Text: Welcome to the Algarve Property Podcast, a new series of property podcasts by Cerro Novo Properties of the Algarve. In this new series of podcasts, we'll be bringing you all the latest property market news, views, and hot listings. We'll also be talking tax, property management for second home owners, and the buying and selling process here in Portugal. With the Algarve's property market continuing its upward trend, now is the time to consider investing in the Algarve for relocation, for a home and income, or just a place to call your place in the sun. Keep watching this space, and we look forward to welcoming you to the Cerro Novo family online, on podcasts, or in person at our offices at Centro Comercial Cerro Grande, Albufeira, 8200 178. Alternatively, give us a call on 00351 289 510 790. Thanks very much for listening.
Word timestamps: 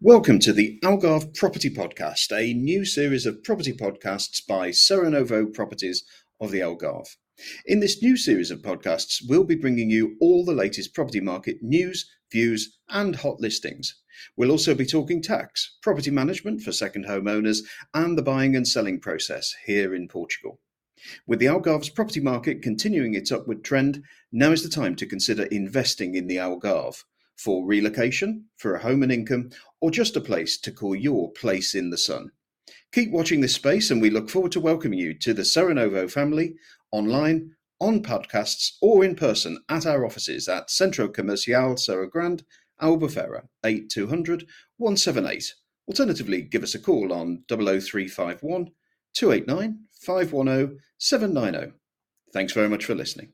Welcome 0.00 0.38
to 0.40 0.52
the 0.54 0.78
Algarve 0.82 1.34
Property 1.34 1.68
Podcast, 1.68 2.32
a 2.32 2.54
new 2.54 2.86
series 2.86 3.26
of 3.26 3.44
property 3.44 3.74
podcasts 3.74 4.40
by 4.46 4.70
Cerro 4.70 5.10
Novo 5.10 5.44
Properties 5.44 6.04
of 6.40 6.52
the 6.52 6.60
Algarve. 6.60 7.16
In 7.66 7.80
this 7.80 8.02
new 8.02 8.16
series 8.16 8.50
of 8.50 8.62
podcasts, 8.62 9.20
we'll 9.28 9.44
be 9.44 9.56
bringing 9.56 9.90
you 9.90 10.16
all 10.22 10.42
the 10.42 10.54
latest 10.54 10.94
property 10.94 11.20
market 11.20 11.58
news, 11.60 12.08
views, 12.32 12.78
and 12.88 13.16
hot 13.16 13.40
listings. 13.40 14.00
We'll 14.38 14.52
also 14.52 14.74
be 14.74 14.86
talking 14.86 15.20
tax, 15.20 15.76
property 15.82 16.10
management 16.10 16.62
for 16.62 16.72
second 16.72 17.04
home 17.04 17.28
owners, 17.28 17.62
and 17.92 18.16
the 18.16 18.22
buying 18.22 18.56
and 18.56 18.66
selling 18.66 19.00
process 19.00 19.54
here 19.66 19.94
in 19.94 20.08
Portugal. 20.08 20.60
With 21.26 21.40
the 21.40 21.46
Algarve's 21.46 21.90
property 21.90 22.20
market 22.20 22.62
continuing 22.62 23.12
its 23.12 23.30
upward 23.30 23.64
trend, 23.64 24.02
now 24.32 24.50
is 24.50 24.62
the 24.62 24.70
time 24.70 24.96
to 24.96 25.06
consider 25.06 25.44
investing 25.44 26.14
in 26.14 26.26
the 26.26 26.36
Algarve 26.36 27.04
for 27.38 27.64
relocation, 27.64 28.44
for 28.56 28.74
a 28.74 28.82
home 28.82 29.02
and 29.02 29.12
income, 29.12 29.50
or 29.80 29.90
just 29.90 30.16
a 30.16 30.20
place 30.20 30.58
to 30.58 30.72
call 30.72 30.94
your 30.94 31.32
place 31.32 31.74
in 31.74 31.90
the 31.90 31.98
sun. 31.98 32.30
Keep 32.92 33.12
watching 33.12 33.40
this 33.40 33.54
space, 33.54 33.90
and 33.90 34.02
we 34.02 34.10
look 34.10 34.28
forward 34.28 34.52
to 34.52 34.60
welcoming 34.60 34.98
you 34.98 35.14
to 35.14 35.32
the 35.32 35.44
Cerro 35.44 35.72
Novo 35.72 36.08
family 36.08 36.54
online, 36.90 37.54
on 37.80 38.02
podcasts, 38.02 38.72
or 38.82 39.04
in 39.04 39.14
person 39.14 39.58
at 39.68 39.86
our 39.86 40.04
offices 40.04 40.48
at 40.48 40.70
Centro 40.70 41.08
Comercial 41.08 41.76
Cerro 41.76 42.08
Grande, 42.08 42.44
Albufeira, 42.82 43.46
8200 43.64 44.46
178. 44.78 45.54
Alternatively, 45.86 46.42
give 46.42 46.62
us 46.62 46.74
a 46.74 46.78
call 46.78 47.12
on 47.12 47.44
00351 47.48 48.70
289 49.14 49.78
510 50.00 50.78
790. 50.98 51.72
Thanks 52.32 52.52
very 52.52 52.68
much 52.68 52.84
for 52.84 52.94
listening. 52.94 53.32